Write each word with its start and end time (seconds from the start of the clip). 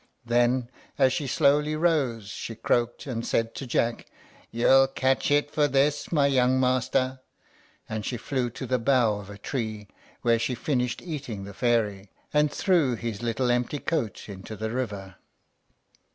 Then, 0.25 0.71
as 0.97 1.13
she 1.13 1.27
slowly 1.27 1.75
rose, 1.75 2.29
she 2.29 2.55
croaked, 2.55 3.05
and 3.05 3.23
said 3.23 3.53
to 3.53 3.67
Jack, 3.67 4.07
"You'll 4.49 4.87
catch 4.87 5.29
it 5.29 5.51
for 5.51 5.67
this, 5.67 6.11
my 6.11 6.25
young 6.25 6.59
master!" 6.59 7.19
and 7.87 8.03
she 8.03 8.17
flew 8.17 8.49
to 8.49 8.65
the 8.65 8.79
bough 8.79 9.19
of 9.19 9.29
a 9.29 9.37
tree, 9.37 9.87
where 10.23 10.39
she 10.39 10.55
finished 10.55 11.03
eating 11.03 11.43
the 11.43 11.53
fairy, 11.53 12.09
and 12.33 12.51
threw 12.51 12.95
his 12.95 13.21
little 13.21 13.51
empty 13.51 13.77
coat 13.77 14.27
into 14.27 14.55
the 14.55 14.71
river. 14.71 15.17